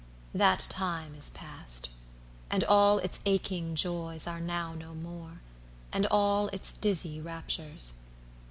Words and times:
–That 0.33 0.61
time 0.61 1.13
is 1.13 1.29
past, 1.29 1.89
And 2.49 2.63
all 2.63 2.97
its 2.97 3.19
aching 3.23 3.75
joys 3.75 4.25
are 4.25 4.39
now 4.39 4.73
no 4.73 4.95
more, 4.95 5.41
And 5.93 6.07
all 6.09 6.47
its 6.47 6.73
dizzy 6.73 7.21
raptures. 7.21 7.93